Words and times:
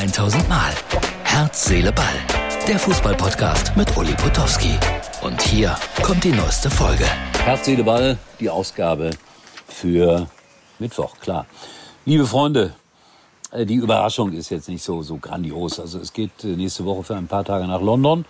1000 0.00 0.48
Mal. 0.48 0.72
Herz, 1.24 1.66
Seele, 1.66 1.92
Ball. 1.92 2.06
Der 2.66 2.78
Fußballpodcast 2.78 3.76
mit 3.76 3.94
Uli 3.98 4.14
Potowski. 4.14 4.78
Und 5.20 5.42
hier 5.42 5.76
kommt 6.02 6.24
die 6.24 6.32
neueste 6.32 6.70
Folge. 6.70 7.04
Herz, 7.44 7.66
Seele, 7.66 7.84
Ball, 7.84 8.16
die 8.40 8.48
Ausgabe 8.48 9.10
für 9.68 10.26
Mittwoch, 10.78 11.18
klar. 11.20 11.44
Liebe 12.06 12.24
Freunde, 12.24 12.72
äh, 13.50 13.66
die 13.66 13.74
Überraschung 13.74 14.32
ist 14.32 14.48
jetzt 14.48 14.70
nicht 14.70 14.82
so, 14.82 15.02
so 15.02 15.18
grandios. 15.18 15.78
Also 15.78 15.98
es 15.98 16.14
geht 16.14 16.44
äh, 16.44 16.56
nächste 16.56 16.86
Woche 16.86 17.02
für 17.02 17.16
ein 17.16 17.26
paar 17.26 17.44
Tage 17.44 17.66
nach 17.66 17.82
London. 17.82 18.24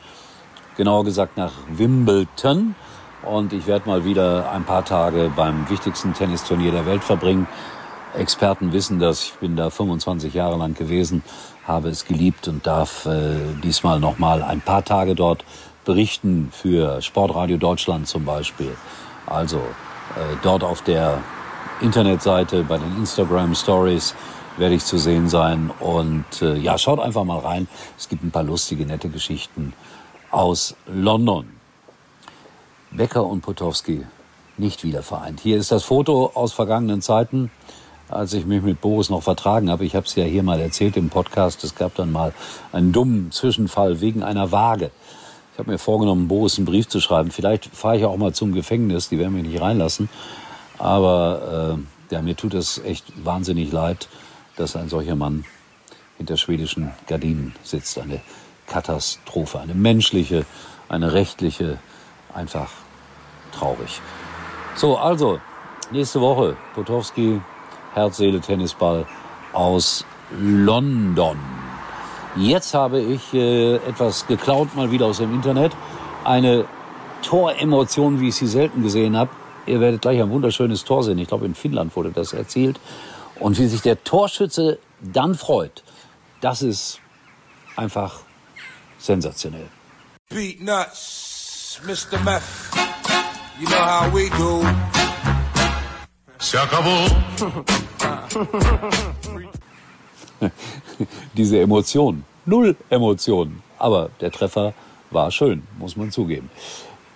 Genauer 0.76 1.04
gesagt 1.04 1.36
nach 1.36 1.52
Wimbledon. 1.68 2.74
Und 3.22 3.52
ich 3.52 3.68
werde 3.68 3.88
mal 3.88 4.04
wieder 4.04 4.50
ein 4.50 4.64
paar 4.64 4.84
Tage 4.84 5.30
beim 5.36 5.70
wichtigsten 5.70 6.14
Tennisturnier 6.14 6.72
der 6.72 6.84
Welt 6.86 7.04
verbringen. 7.04 7.46
Experten 8.16 8.72
wissen 8.72 8.98
das. 8.98 9.24
Ich 9.24 9.32
bin 9.34 9.56
da 9.56 9.70
25 9.70 10.34
Jahre 10.34 10.56
lang 10.56 10.74
gewesen, 10.74 11.22
habe 11.66 11.88
es 11.88 12.04
geliebt 12.04 12.48
und 12.48 12.66
darf 12.66 13.06
äh, 13.06 13.36
diesmal 13.62 14.00
noch 14.00 14.18
mal 14.18 14.42
ein 14.42 14.60
paar 14.60 14.84
Tage 14.84 15.14
dort 15.14 15.44
berichten 15.84 16.50
für 16.52 17.00
Sportradio 17.02 17.56
Deutschland 17.56 18.08
zum 18.08 18.24
Beispiel. 18.24 18.76
Also 19.26 19.58
äh, 19.58 20.36
dort 20.42 20.64
auf 20.64 20.82
der 20.82 21.18
Internetseite, 21.80 22.64
bei 22.64 22.78
den 22.78 22.96
Instagram 22.98 23.54
Stories 23.54 24.14
werde 24.56 24.74
ich 24.74 24.84
zu 24.84 24.98
sehen 24.98 25.28
sein. 25.28 25.70
Und 25.80 26.42
äh, 26.42 26.56
ja, 26.56 26.78
schaut 26.78 27.00
einfach 27.00 27.24
mal 27.24 27.38
rein. 27.38 27.68
Es 27.98 28.08
gibt 28.08 28.22
ein 28.22 28.30
paar 28.30 28.42
lustige, 28.42 28.84
nette 28.84 29.08
Geschichten 29.08 29.72
aus 30.30 30.74
London. 30.86 31.48
Becker 32.90 33.24
und 33.24 33.40
Potowski 33.40 34.04
nicht 34.58 34.84
wieder 34.84 35.02
vereint. 35.02 35.40
Hier 35.40 35.56
ist 35.56 35.72
das 35.72 35.84
Foto 35.84 36.32
aus 36.34 36.52
vergangenen 36.52 37.00
Zeiten 37.02 37.50
als 38.10 38.32
ich 38.32 38.44
mich 38.46 38.62
mit 38.62 38.80
Boris 38.80 39.10
noch 39.10 39.22
vertragen 39.22 39.70
habe. 39.70 39.84
Ich 39.84 39.94
habe 39.94 40.06
es 40.06 40.14
ja 40.14 40.24
hier 40.24 40.42
mal 40.42 40.60
erzählt 40.60 40.96
im 40.96 41.10
Podcast. 41.10 41.62
Es 41.64 41.74
gab 41.74 41.94
dann 41.94 42.10
mal 42.10 42.32
einen 42.72 42.92
dummen 42.92 43.30
Zwischenfall 43.30 44.00
wegen 44.00 44.22
einer 44.22 44.52
Waage. 44.52 44.90
Ich 45.52 45.58
habe 45.58 45.70
mir 45.70 45.78
vorgenommen, 45.78 46.28
Boris 46.28 46.58
einen 46.58 46.66
Brief 46.66 46.88
zu 46.88 47.00
schreiben. 47.00 47.30
Vielleicht 47.30 47.66
fahre 47.66 47.98
ich 47.98 48.04
auch 48.04 48.16
mal 48.16 48.32
zum 48.32 48.52
Gefängnis. 48.52 49.08
Die 49.08 49.18
werden 49.18 49.34
mich 49.34 49.44
nicht 49.44 49.60
reinlassen. 49.60 50.08
Aber 50.78 51.78
äh, 52.10 52.14
ja, 52.14 52.22
mir 52.22 52.36
tut 52.36 52.54
es 52.54 52.78
echt 52.78 53.04
wahnsinnig 53.24 53.70
leid, 53.70 54.08
dass 54.56 54.76
ein 54.76 54.88
solcher 54.88 55.16
Mann 55.16 55.44
hinter 56.16 56.36
schwedischen 56.36 56.90
Gardinen 57.06 57.54
sitzt. 57.62 57.98
Eine 57.98 58.20
Katastrophe, 58.66 59.60
eine 59.60 59.74
menschliche, 59.74 60.46
eine 60.88 61.12
rechtliche, 61.12 61.78
einfach 62.34 62.70
traurig. 63.52 64.00
So, 64.76 64.96
also, 64.96 65.40
nächste 65.92 66.20
Woche, 66.20 66.56
Potowski 66.74 67.40
Herz, 67.94 68.16
Seele, 68.16 68.40
Tennisball 68.40 69.06
aus 69.52 70.04
London. 70.38 71.36
Jetzt 72.36 72.74
habe 72.74 73.00
ich 73.00 73.34
äh, 73.34 73.76
etwas 73.76 74.26
geklaut, 74.26 74.74
mal 74.76 74.90
wieder 74.90 75.06
aus 75.06 75.18
dem 75.18 75.34
Internet. 75.34 75.72
Eine 76.24 76.66
Toremotion, 77.22 78.20
wie 78.20 78.28
ich 78.28 78.36
sie 78.36 78.46
selten 78.46 78.82
gesehen 78.82 79.16
habe. 79.16 79.30
Ihr 79.66 79.80
werdet 79.80 80.02
gleich 80.02 80.20
ein 80.20 80.30
wunderschönes 80.30 80.84
Tor 80.84 81.02
sehen. 81.02 81.18
Ich 81.18 81.28
glaube, 81.28 81.46
in 81.46 81.54
Finnland 81.54 81.94
wurde 81.96 82.12
das 82.12 82.32
erzählt. 82.32 82.78
Und 83.38 83.58
wie 83.58 83.66
sich 83.66 83.82
der 83.82 84.02
Torschütze 84.04 84.78
dann 85.00 85.34
freut, 85.34 85.82
das 86.40 86.62
ist 86.62 87.00
einfach 87.76 88.20
sensationell. 88.98 89.68
Beat 90.28 90.60
nuts, 90.60 91.80
Mr. 91.84 92.18
Meth. 92.24 92.42
You 93.58 93.66
know 93.66 93.76
how 93.76 94.12
we 94.12 94.30
do. 94.38 94.99
Se 96.40 96.58
acabó. 96.58 96.90
Diese 101.36 101.60
Emotion. 101.60 102.24
Null 102.46 102.76
Emotionen. 102.88 103.62
Aber 103.78 104.08
der 104.22 104.32
Treffer 104.32 104.72
war 105.10 105.30
schön, 105.30 105.62
muss 105.78 105.96
man 105.96 106.10
zugeben. 106.10 106.50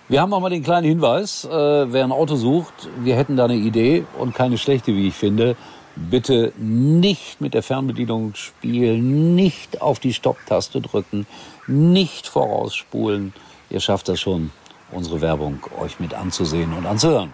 Wir 0.09 0.21
haben 0.21 0.31
auch 0.31 0.39
mal 0.39 0.51
den 0.51 0.61
kleinen 0.61 0.85
Hinweis, 0.85 1.43
äh, 1.45 1.49
wer 1.49 2.03
ein 2.03 2.11
Auto 2.11 2.35
sucht, 2.35 2.87
wir 2.99 3.15
hätten 3.15 3.35
da 3.35 3.45
eine 3.45 3.55
Idee 3.55 4.05
und 4.19 4.35
keine 4.35 4.59
schlechte, 4.59 4.95
wie 4.95 5.07
ich 5.07 5.15
finde. 5.15 5.55
Bitte 5.95 6.53
nicht 6.57 7.41
mit 7.41 7.55
der 7.55 7.63
Fernbedienung 7.63 8.35
spielen, 8.35 9.33
nicht 9.33 9.81
auf 9.81 9.99
die 9.99 10.13
Stopptaste 10.13 10.81
drücken, 10.81 11.25
nicht 11.65 12.27
vorausspulen. 12.27 13.33
Ihr 13.71 13.79
schafft 13.79 14.07
das 14.07 14.19
schon, 14.19 14.51
unsere 14.91 15.21
Werbung 15.21 15.59
euch 15.81 15.99
mit 15.99 16.13
anzusehen 16.13 16.73
und 16.73 16.85
anzuhören. 16.85 17.33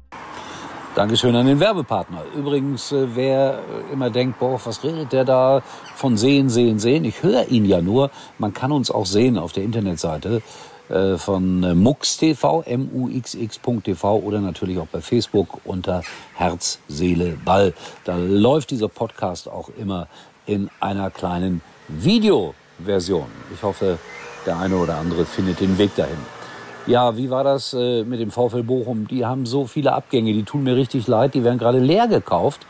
Dankeschön 0.93 1.33
an 1.37 1.45
den 1.45 1.61
Werbepartner. 1.61 2.23
Übrigens, 2.35 2.91
äh, 2.91 3.15
wer 3.15 3.59
äh, 3.59 3.93
immer 3.93 4.09
denkt, 4.09 4.39
boah, 4.39 4.59
was 4.65 4.83
redet 4.83 5.13
der 5.13 5.23
da 5.23 5.63
von 5.95 6.17
sehen, 6.17 6.49
sehen, 6.49 6.79
sehen? 6.79 7.05
Ich 7.05 7.23
höre 7.23 7.47
ihn 7.47 7.63
ja 7.63 7.81
nur. 7.81 8.11
Man 8.37 8.53
kann 8.53 8.73
uns 8.73 8.91
auch 8.91 9.05
sehen 9.05 9.37
auf 9.37 9.53
der 9.53 9.63
Internetseite 9.63 10.41
äh, 10.89 11.15
von 11.17 11.61
MUX.tv, 11.81 12.63
M-U-X-X.tv 12.65 14.17
oder 14.17 14.41
natürlich 14.41 14.79
auch 14.79 14.87
bei 14.87 14.99
Facebook 14.99 15.61
unter 15.63 16.03
Herz, 16.33 16.79
Seele, 16.89 17.37
Ball. 17.45 17.73
Da 18.03 18.17
läuft 18.17 18.71
dieser 18.71 18.89
Podcast 18.89 19.47
auch 19.47 19.69
immer 19.77 20.07
in 20.45 20.69
einer 20.81 21.09
kleinen 21.09 21.61
Videoversion. 21.87 23.27
Ich 23.55 23.63
hoffe, 23.63 23.97
der 24.45 24.59
eine 24.59 24.75
oder 24.75 24.97
andere 24.97 25.23
findet 25.23 25.61
den 25.61 25.77
Weg 25.77 25.95
dahin. 25.95 26.40
Ja, 26.87 27.15
wie 27.15 27.29
war 27.29 27.43
das 27.43 27.73
äh, 27.73 28.03
mit 28.03 28.19
dem 28.19 28.31
VfL 28.31 28.63
Bochum? 28.63 29.07
Die 29.07 29.25
haben 29.25 29.45
so 29.45 29.65
viele 29.65 29.93
Abgänge, 29.93 30.33
die 30.33 30.43
tun 30.43 30.63
mir 30.63 30.75
richtig 30.75 31.07
leid, 31.07 31.35
die 31.35 31.43
werden 31.43 31.59
gerade 31.59 31.79
leer 31.79 32.07
gekauft. 32.07 32.65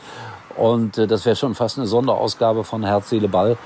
Und 0.56 0.98
äh, 0.98 1.06
das 1.06 1.24
wäre 1.24 1.36
schon 1.36 1.54
fast 1.54 1.78
eine 1.78 1.86
Sonderausgabe 1.86 2.62
von 2.62 2.84
Herz, 2.84 3.08
Seele, 3.08 3.28
Ball 3.28 3.56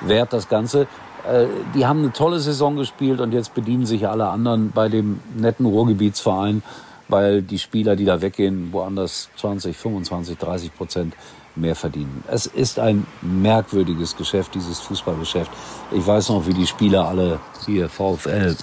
wert, 0.00 0.32
das 0.32 0.48
Ganze. 0.48 0.82
Äh, 1.30 1.46
die 1.74 1.84
haben 1.84 2.00
eine 2.00 2.12
tolle 2.12 2.40
Saison 2.40 2.76
gespielt 2.76 3.20
und 3.20 3.32
jetzt 3.32 3.54
bedienen 3.54 3.84
sich 3.84 4.08
alle 4.08 4.28
anderen 4.28 4.70
bei 4.70 4.88
dem 4.88 5.20
netten 5.36 5.66
Ruhrgebietsverein, 5.66 6.62
weil 7.08 7.42
die 7.42 7.58
Spieler, 7.58 7.94
die 7.94 8.06
da 8.06 8.22
weggehen, 8.22 8.72
woanders 8.72 9.28
20, 9.36 9.76
25, 9.76 10.38
30 10.38 10.74
Prozent 10.74 11.14
mehr 11.56 11.76
verdienen. 11.76 12.24
Es 12.28 12.46
ist 12.46 12.78
ein 12.78 13.06
merkwürdiges 13.20 14.16
Geschäft, 14.16 14.54
dieses 14.54 14.80
Fußballgeschäft. 14.80 15.50
Ich 15.90 16.06
weiß 16.06 16.30
noch, 16.30 16.46
wie 16.46 16.54
die 16.54 16.66
Spieler 16.66 17.06
alle 17.06 17.38
hier 17.66 17.88
VfL, 17.90 18.56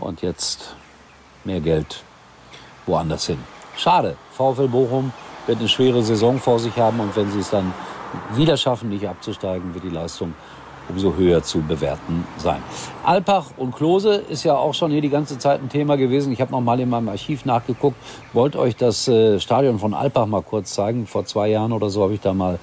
und 0.00 0.22
jetzt 0.22 0.76
mehr 1.44 1.60
Geld 1.60 2.02
woanders 2.86 3.26
hin. 3.26 3.38
Schade. 3.76 4.16
VfL 4.32 4.68
Bochum 4.68 5.12
wird 5.46 5.58
eine 5.58 5.68
schwere 5.68 6.02
Saison 6.02 6.38
vor 6.38 6.58
sich 6.58 6.76
haben 6.76 7.00
und 7.00 7.14
wenn 7.16 7.30
sie 7.30 7.40
es 7.40 7.50
dann 7.50 7.72
wieder 8.34 8.56
schaffen, 8.56 8.88
nicht 8.88 9.06
abzusteigen, 9.06 9.74
wird 9.74 9.84
die 9.84 9.90
Leistung 9.90 10.34
umso 10.88 11.14
höher 11.14 11.42
zu 11.42 11.60
bewerten 11.60 12.24
sein. 12.36 12.62
Alpach 13.04 13.46
und 13.56 13.74
Klose 13.74 14.14
ist 14.14 14.44
ja 14.44 14.54
auch 14.54 14.74
schon 14.74 14.90
hier 14.90 15.00
die 15.00 15.08
ganze 15.08 15.38
Zeit 15.38 15.60
ein 15.60 15.68
Thema 15.68 15.96
gewesen. 15.96 16.32
Ich 16.32 16.40
habe 16.40 16.52
noch 16.52 16.60
mal 16.60 16.78
in 16.78 16.88
meinem 16.88 17.08
Archiv 17.08 17.44
nachgeguckt, 17.44 17.96
wollte 18.32 18.58
euch 18.58 18.76
das 18.76 19.08
äh, 19.08 19.40
Stadion 19.40 19.78
von 19.78 19.94
Alpach 19.94 20.26
mal 20.26 20.42
kurz 20.42 20.74
zeigen. 20.74 21.06
Vor 21.06 21.24
zwei 21.24 21.48
Jahren 21.48 21.72
oder 21.72 21.90
so 21.90 22.02
habe 22.02 22.14
ich 22.14 22.20
da 22.20 22.34
mal 22.34 22.58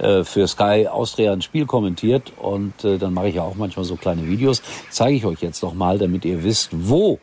äh, 0.00 0.24
für 0.24 0.48
Sky 0.48 0.88
Austria 0.90 1.32
ein 1.32 1.42
Spiel 1.42 1.66
kommentiert 1.66 2.32
und 2.38 2.84
äh, 2.84 2.96
dann 2.96 3.12
mache 3.12 3.28
ich 3.28 3.34
ja 3.34 3.42
auch 3.42 3.56
manchmal 3.56 3.84
so 3.84 3.96
kleine 3.96 4.26
Videos. 4.26 4.62
Zeige 4.88 5.16
ich 5.16 5.26
euch 5.26 5.42
jetzt 5.42 5.62
noch 5.62 5.74
mal, 5.74 5.98
damit 5.98 6.24
ihr 6.24 6.42
wisst, 6.42 6.70
wo 6.72 7.18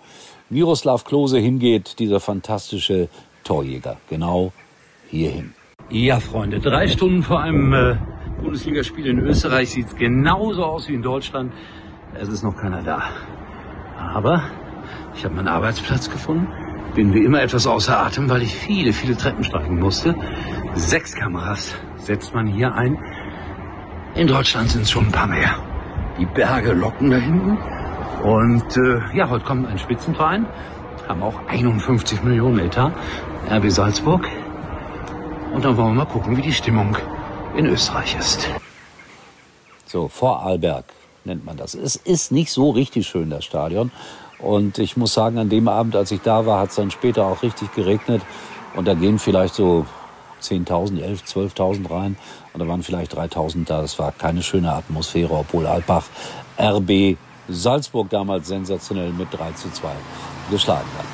Miroslav 0.49 1.03
Klose 1.03 1.39
hingeht, 1.39 1.97
dieser 1.97 2.19
fantastische 2.19 3.09
Torjäger. 3.43 3.97
Genau 4.09 4.53
hierhin. 5.09 5.53
Ja, 5.89 6.19
Freunde, 6.19 6.59
drei 6.59 6.87
Stunden 6.87 7.23
vor 7.23 7.41
einem 7.41 7.73
äh, 7.73 7.95
Bundesligaspiel 8.41 9.07
in 9.07 9.19
Österreich 9.19 9.71
sieht 9.71 9.87
es 9.87 9.95
genauso 9.95 10.63
aus 10.63 10.87
wie 10.87 10.93
in 10.93 11.01
Deutschland. 11.01 11.53
Es 12.13 12.29
ist 12.29 12.43
noch 12.43 12.55
keiner 12.55 12.83
da. 12.83 13.03
Aber 13.97 14.43
ich 15.15 15.25
habe 15.25 15.33
meinen 15.33 15.47
Arbeitsplatz 15.47 16.09
gefunden. 16.09 16.47
Bin 16.93 17.13
wie 17.13 17.23
immer 17.23 17.41
etwas 17.41 17.65
außer 17.65 17.99
Atem, 17.99 18.29
weil 18.29 18.43
ich 18.43 18.53
viele, 18.53 18.93
viele 18.93 19.17
Treppen 19.17 19.43
steigen 19.43 19.79
musste. 19.79 20.15
Sechs 20.75 21.15
Kameras 21.15 21.75
setzt 22.07 22.33
man 22.33 22.47
hier 22.47 22.73
ein. 22.73 22.97
In 24.15 24.27
Deutschland 24.27 24.71
sind 24.71 24.83
es 24.83 24.91
schon 24.91 25.07
ein 25.07 25.11
paar 25.11 25.27
mehr. 25.27 25.55
Die 26.17 26.25
Berge 26.25 26.73
locken 26.73 27.11
da 27.11 27.17
hinten. 27.17 27.57
Und 28.23 28.77
äh, 28.77 29.15
ja, 29.15 29.29
heute 29.29 29.45
kommt 29.45 29.69
ein 29.69 29.77
Spitzenverein. 29.77 30.47
Haben 31.07 31.21
auch 31.21 31.35
51 31.47 32.23
Millionen 32.23 32.59
Etat. 32.59 32.93
RB 33.51 33.69
Salzburg. 33.69 34.25
Und 35.53 35.63
dann 35.63 35.77
wollen 35.77 35.89
wir 35.89 36.05
mal 36.05 36.11
gucken, 36.11 36.35
wie 36.37 36.41
die 36.41 36.53
Stimmung 36.53 36.97
in 37.55 37.65
Österreich 37.67 38.15
ist. 38.17 38.47
So, 39.85 40.07
Vorarlberg 40.07 40.85
nennt 41.25 41.45
man 41.45 41.57
das. 41.57 41.75
Es 41.75 41.95
ist 41.97 42.31
nicht 42.31 42.51
so 42.51 42.71
richtig 42.71 43.07
schön, 43.07 43.29
das 43.29 43.45
Stadion. 43.45 43.91
Und 44.39 44.79
ich 44.79 44.97
muss 44.97 45.13
sagen, 45.13 45.37
an 45.37 45.49
dem 45.49 45.67
Abend, 45.67 45.95
als 45.95 46.11
ich 46.11 46.21
da 46.21 46.45
war, 46.45 46.61
hat 46.61 46.69
es 46.69 46.75
dann 46.75 46.89
später 46.89 47.25
auch 47.25 47.43
richtig 47.43 47.73
geregnet. 47.75 48.21
Und 48.75 48.87
da 48.87 48.93
gehen 48.93 49.19
vielleicht 49.19 49.55
so 49.55 49.85
10.000, 50.41 51.01
11, 51.01 51.23
12.000 51.23 51.89
rein. 51.89 52.17
Und 52.53 52.59
da 52.59 52.67
waren 52.67 52.83
vielleicht 52.83 53.17
3.000 53.17 53.65
da. 53.65 53.81
Das 53.81 53.99
war 53.99 54.11
keine 54.11 54.43
schöne 54.43 54.73
Atmosphäre, 54.73 55.33
obwohl 55.33 55.67
Alpbach 55.67 56.05
RB 56.59 57.17
Salzburg 57.49 58.09
damals 58.09 58.47
sensationell 58.47 59.11
mit 59.11 59.27
3 59.31 59.51
zu 59.53 59.71
2 59.71 59.89
geschlagen 60.51 60.87
hat. 60.97 61.05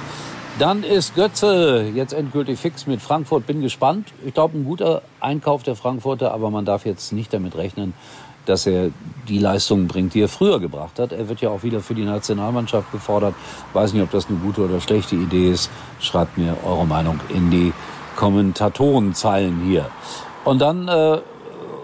Dann 0.60 0.84
ist 0.84 1.16
Götze 1.16 1.92
jetzt 1.96 2.14
endgültig 2.14 2.60
fix 2.60 2.86
mit 2.86 3.02
Frankfurt. 3.02 3.48
Bin 3.48 3.62
gespannt. 3.62 4.10
Ich 4.24 4.36
glaube, 4.36 4.58
ein 4.58 4.66
guter 4.66 5.02
Einkauf 5.20 5.64
der 5.64 5.76
Frankfurter, 5.76 6.32
aber 6.32 6.52
man 6.52 6.64
darf 6.64 6.86
jetzt 6.86 7.12
nicht 7.12 7.34
damit 7.34 7.56
rechnen, 7.56 7.94
dass 8.46 8.68
er 8.68 8.92
die 9.28 9.40
Leistungen 9.40 9.88
bringt, 9.88 10.14
die 10.14 10.22
er 10.22 10.30
früher 10.30 10.60
gebracht 10.60 11.00
hat. 11.00 11.12
Er 11.12 11.28
wird 11.28 11.42
ja 11.42 11.50
auch 11.50 11.64
wieder 11.64 11.80
für 11.80 11.96
die 11.96 12.04
Nationalmannschaft 12.04 12.92
gefordert. 12.92 13.34
Weiß 13.74 13.94
nicht, 13.94 14.04
ob 14.04 14.12
das 14.12 14.28
eine 14.28 14.38
gute 14.38 14.62
oder 14.62 14.80
schlechte 14.80 15.16
Idee 15.16 15.50
ist. 15.50 15.72
Schreibt 16.00 16.38
mir 16.38 16.56
eure 16.64 16.86
Meinung 16.86 17.20
in 17.30 17.50
die 17.50 17.74
Kommentatorenzeilen 18.16 19.62
hier. 19.62 19.90
Und 20.44 20.60
dann 20.60 20.88
äh, 20.88 21.20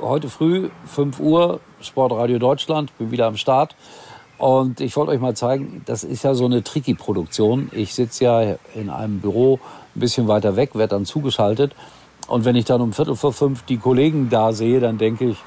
heute 0.01 0.29
früh, 0.29 0.69
5 0.87 1.19
Uhr, 1.19 1.59
Sportradio 1.81 2.39
Deutschland, 2.39 2.97
bin 2.97 3.11
wieder 3.11 3.27
am 3.27 3.37
Start. 3.37 3.75
Und 4.37 4.79
ich 4.79 4.95
wollte 4.95 5.11
euch 5.11 5.19
mal 5.19 5.35
zeigen, 5.35 5.81
das 5.85 6.03
ist 6.03 6.23
ja 6.23 6.33
so 6.33 6.45
eine 6.45 6.63
tricky 6.63 6.93
Produktion. 6.93 7.69
Ich 7.73 7.93
sitze 7.93 8.23
ja 8.23 8.55
in 8.73 8.89
einem 8.89 9.19
Büro 9.19 9.59
ein 9.95 9.99
bisschen 9.99 10.27
weiter 10.27 10.55
weg, 10.55 10.75
werde 10.75 10.95
dann 10.95 11.05
zugeschaltet. 11.05 11.75
Und 12.27 12.45
wenn 12.45 12.55
ich 12.55 12.65
dann 12.65 12.79
um 12.79 12.93
Viertel 12.93 13.15
vor 13.15 13.33
fünf 13.33 13.63
die 13.63 13.77
Kollegen 13.77 14.29
da 14.29 14.53
sehe, 14.53 14.79
dann 14.79 14.97
denke 14.97 15.25
ich, 15.25 15.37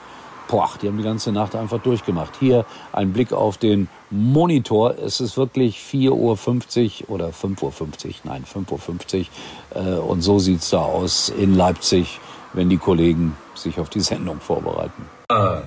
boah, 0.53 0.69
die 0.81 0.87
haben 0.87 0.99
die 0.99 1.03
ganze 1.03 1.33
Nacht 1.33 1.57
einfach 1.57 1.81
durchgemacht. 1.81 2.35
Hier 2.39 2.67
ein 2.93 3.15
Blick 3.15 3.33
auf 3.33 3.57
den 3.57 3.89
Monitor. 4.11 4.99
Es 4.99 5.19
ist 5.19 5.39
wirklich 5.39 5.79
4.50 5.79 7.05
Uhr 7.05 7.11
oder 7.11 7.29
5.50 7.31 7.63
Uhr, 7.63 8.15
nein, 8.25 8.45
5.50 8.45 9.27
Uhr. 9.75 9.83
Äh, 9.83 9.99
und 9.99 10.21
so 10.21 10.39
sieht's 10.39 10.69
da 10.69 10.81
aus 10.81 11.31
in 11.31 11.57
Leipzig, 11.57 12.21
wenn 12.53 12.69
die 12.69 12.77
Kollegen 12.77 13.35
sich 13.55 13.81
auf 13.81 13.89
die 13.89 14.01
Sendung 14.01 14.41
vorbereiten. 14.41 15.07
Ah. 15.31 15.63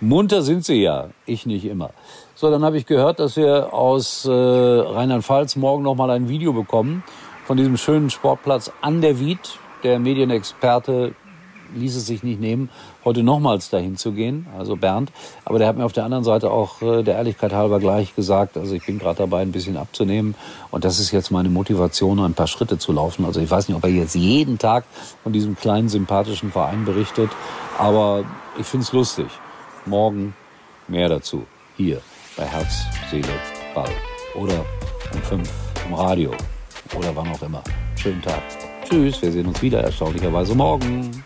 Munter 0.00 0.42
sind 0.42 0.62
sie 0.64 0.82
ja, 0.82 1.08
ich 1.24 1.46
nicht 1.46 1.64
immer. 1.64 1.90
So, 2.34 2.50
dann 2.50 2.62
habe 2.64 2.76
ich 2.76 2.84
gehört, 2.84 3.18
dass 3.18 3.36
wir 3.36 3.72
aus 3.72 4.26
äh, 4.26 4.30
Rheinland-Pfalz 4.30 5.56
morgen 5.56 5.82
noch 5.82 5.94
mal 5.94 6.10
ein 6.10 6.28
Video 6.28 6.52
bekommen 6.52 7.02
von 7.46 7.56
diesem 7.56 7.78
schönen 7.78 8.10
Sportplatz 8.10 8.70
an 8.82 9.00
der 9.00 9.18
Wied. 9.18 9.58
Der 9.84 9.98
Medienexperte 9.98 11.14
ließ 11.74 11.96
es 11.96 12.06
sich 12.06 12.22
nicht 12.22 12.40
nehmen, 12.40 12.68
heute 13.06 13.22
nochmals 13.22 13.70
dahin 13.70 13.96
zu 13.96 14.12
gehen, 14.12 14.46
also 14.58 14.76
Bernd. 14.76 15.12
Aber 15.46 15.58
der 15.58 15.66
hat 15.66 15.78
mir 15.78 15.84
auf 15.86 15.94
der 15.94 16.04
anderen 16.04 16.24
Seite 16.24 16.50
auch 16.50 16.82
äh, 16.82 17.02
der 17.02 17.14
Ehrlichkeit 17.14 17.54
halber 17.54 17.80
gleich 17.80 18.14
gesagt, 18.14 18.58
also 18.58 18.74
ich 18.74 18.84
bin 18.84 18.98
gerade 18.98 19.16
dabei, 19.16 19.40
ein 19.40 19.52
bisschen 19.52 19.78
abzunehmen. 19.78 20.34
Und 20.70 20.84
das 20.84 20.98
ist 20.98 21.10
jetzt 21.10 21.30
meine 21.30 21.48
Motivation, 21.48 22.20
ein 22.20 22.34
paar 22.34 22.48
Schritte 22.48 22.76
zu 22.76 22.92
laufen. 22.92 23.24
Also 23.24 23.40
ich 23.40 23.50
weiß 23.50 23.66
nicht, 23.68 23.76
ob 23.76 23.84
er 23.84 23.90
jetzt 23.90 24.14
jeden 24.14 24.58
Tag 24.58 24.84
von 25.22 25.32
diesem 25.32 25.56
kleinen 25.56 25.88
sympathischen 25.88 26.52
Verein 26.52 26.84
berichtet, 26.84 27.30
aber 27.78 28.24
ich 28.58 28.66
finde 28.66 28.84
es 28.84 28.92
lustig. 28.92 29.28
Morgen 29.86 30.34
mehr 30.88 31.08
dazu. 31.08 31.46
Hier 31.76 32.00
bei 32.36 32.44
Herz, 32.44 32.84
Seele, 33.10 33.28
Ball. 33.74 33.90
Oder 34.34 34.64
um 35.12 35.22
fünf 35.22 35.50
im 35.86 35.94
Radio. 35.94 36.32
Oder 36.94 37.14
wann 37.14 37.28
auch 37.28 37.42
immer. 37.42 37.62
Schönen 37.96 38.22
Tag. 38.22 38.42
Tschüss, 38.88 39.20
wir 39.22 39.32
sehen 39.32 39.46
uns 39.46 39.62
wieder 39.62 39.82
erstaunlicherweise 39.82 40.54
morgen. 40.54 41.24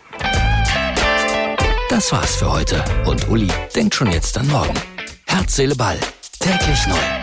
Das 1.89 2.11
war's 2.11 2.37
für 2.37 2.51
heute. 2.51 2.83
Und 3.05 3.27
Uli 3.29 3.49
denkt 3.75 3.95
schon 3.95 4.11
jetzt 4.11 4.37
an 4.37 4.47
morgen. 4.47 4.73
Herz, 5.27 5.55
Seele, 5.55 5.75
Ball. 5.75 5.99
Täglich 6.39 6.87
neu. 6.87 7.20